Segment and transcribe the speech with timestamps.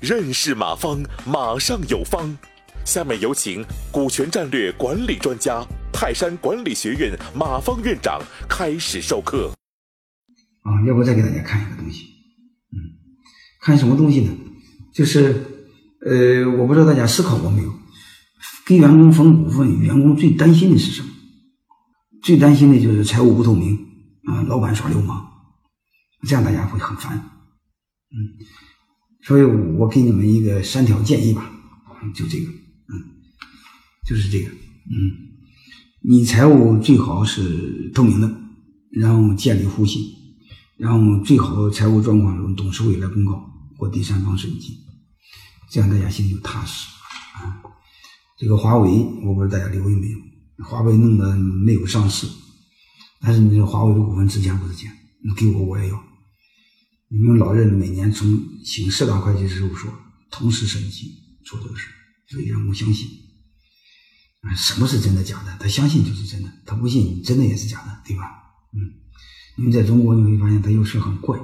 [0.00, 2.36] 认识马方，马上有方。
[2.84, 9.50] 下面有请股权战略管理专家、泰山管理学院马方院长开始授课。
[10.62, 12.04] 啊，要不再给大家看一个东西？
[12.72, 12.78] 嗯，
[13.60, 14.30] 看什么东西呢？
[14.94, 15.44] 就是
[16.06, 17.72] 呃，我不知道大家思考过没有？
[18.64, 21.08] 给员工分股份，员工最担心的是什么？
[22.22, 23.76] 最担心的就是财务不透明
[24.26, 25.26] 啊，老板耍流氓，
[26.22, 27.16] 这样大家会很烦。
[27.18, 28.14] 嗯，
[29.22, 31.50] 所以我给你们一个三条建议吧，
[32.14, 32.94] 就这个，嗯，
[34.06, 34.94] 就是这个，嗯，
[36.02, 38.32] 你财务最好是透明的，
[38.92, 40.02] 然后建立互信，
[40.76, 44.78] 然后最好财务状况由董事会来公告或第三方审计，
[45.68, 46.88] 这样大家心里就踏实
[47.34, 47.60] 啊。
[48.38, 50.18] 这个华为，我不知道大家留意没有？
[50.64, 52.26] 华为弄得没有上市，
[53.20, 54.90] 但是你说华为的股份值钱不值钱？
[55.34, 56.04] 给我我也要。
[57.08, 58.28] 你们老任每年从
[58.64, 59.92] 请四大会计师事务所
[60.30, 61.12] 同时审计
[61.44, 61.88] 做这个事，
[62.28, 63.08] 所以员工相信。
[64.42, 65.56] 啊，什么是真的假的？
[65.58, 68.24] 他相信就是真的，他不信真的也是假的，对吧？
[68.72, 68.78] 嗯，
[69.58, 71.38] 因为在中国你会发现他有事很怪。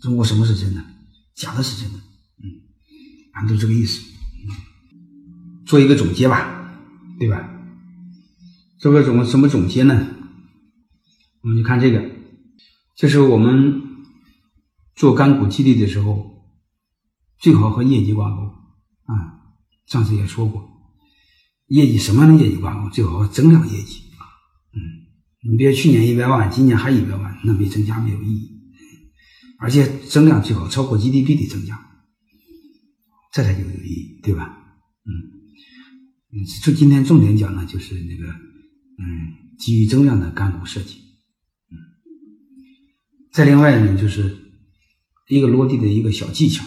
[0.00, 0.84] 中国什么是真的？
[1.34, 1.98] 假的是真的。
[1.98, 2.44] 嗯，
[3.32, 4.02] 俺都这个意思。
[5.66, 6.78] 做一个总结吧，
[7.18, 7.48] 对吧？
[8.80, 10.16] 做个总什么总结呢？
[11.42, 12.10] 我们就看这个，
[13.00, 13.80] 就是我们
[14.94, 16.44] 做干股激励的时候，
[17.38, 18.42] 最好和业绩挂钩
[19.06, 19.40] 啊。
[19.86, 20.68] 上次也说过，
[21.68, 22.90] 业绩什么样的业绩挂钩？
[22.90, 24.02] 最好和增量业绩。
[24.74, 28.60] 嗯，你别去年一百万，今年还一百万，那没增加没有意义。
[29.58, 31.82] 而且增量最好超过 GDP 的增加，
[33.32, 34.58] 这才就有意义，对吧？
[35.06, 35.08] 嗯
[36.34, 38.30] 嗯，就今天重点讲呢，就是那个。
[39.02, 41.00] 嗯，基于增量的干股设计，
[43.32, 44.36] 再另外呢，就是
[45.28, 46.64] 一个落地的一个小技巧，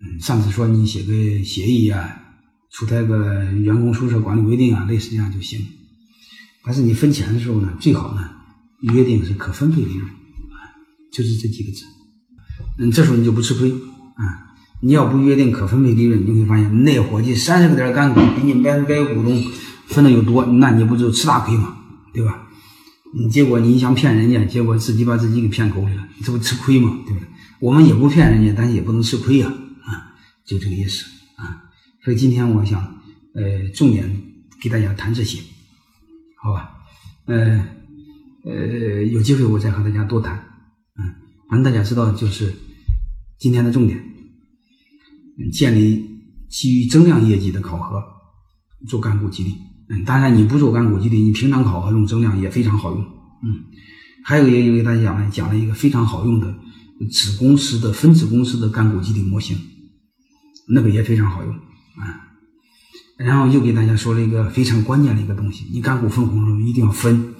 [0.00, 2.22] 嗯，上次说你写个协议啊，
[2.70, 5.64] 出台个员工宿舍管理规定啊，类似这样就行。
[6.64, 8.30] 但是你分钱的时候呢，最好呢
[8.80, 10.10] 约定是可分配利润，
[11.12, 11.84] 就是这几个字，
[12.78, 14.44] 嗯，这时候你就不吃亏啊。
[14.82, 19.42] 你要不约定可分配利润，你会发现那伙计三十个点干股比你买买股东。
[19.86, 21.76] 分的又多，那你不就吃大亏吗？
[22.12, 22.45] 对吧？
[23.18, 26.98] 你结果你想骗人家，结果自己把自己给骗狗里了，这不吃亏吗？
[27.06, 27.26] 对不对？
[27.60, 29.48] 我们也不骗人家，但是也不能吃亏呀，
[29.84, 31.06] 啊，就这个意思
[31.36, 31.72] 啊。
[32.04, 32.82] 所以今天我想，
[33.34, 34.22] 呃，重点
[34.60, 35.40] 给大家谈这些，
[36.42, 36.72] 好吧？
[37.24, 37.66] 呃
[38.44, 40.36] 呃，有机会我再和大家多谈，
[40.98, 41.14] 嗯，
[41.48, 42.54] 反正大家知道，就是
[43.38, 43.98] 今天的重点，
[45.52, 46.04] 建立
[46.50, 48.02] 基于增量业绩的考核，
[48.86, 49.54] 做干部激励。
[49.88, 53.00] 嗯，当然你不做干股激励，你平常考核用增量也非常好用。
[53.44, 53.64] 嗯，
[54.24, 56.52] 还有也给大家讲了讲了一个非常好用的
[57.10, 59.56] 子公司的分子公司的干股激励模型，
[60.68, 62.22] 那个也非常好用啊。
[63.16, 67.34] 然后又给大家说了一个非常关键的一个东西，你干股分红的时候一定要分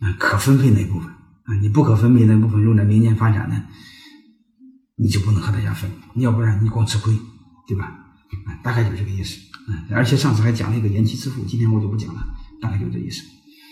[0.00, 1.08] 啊可分配那部分
[1.44, 3.64] 啊，你不可分配那部分用在明年发展呢，
[4.96, 7.14] 你就不能和大家分，要不然你光吃亏，
[7.66, 7.84] 对吧？
[8.46, 9.38] 啊，大概就是这个意思。
[9.90, 12.20] 而且上次还讲了一个延期支付，今天我就不讲了，
[12.60, 13.22] 大概就这意思。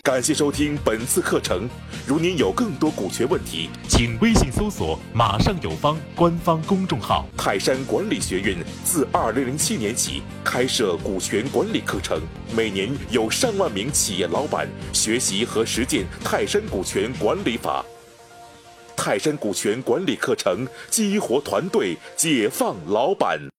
[0.03, 1.69] 感谢收听本次课程。
[2.07, 7.27] 如您有更多股权问题，请微信搜索“马上有方”官方公众号。
[7.37, 12.21] 泰山管理学院自二零零七年起开设股权管理课程，
[12.55, 17.85] 每年有上万名企业老板学习和实践泰山股权管理法。
[18.97, 23.49] 泰山股权管理课程激活团队，解放老板。